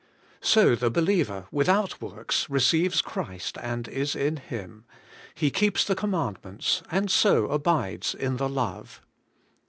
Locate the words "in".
4.15-4.37, 8.15-8.37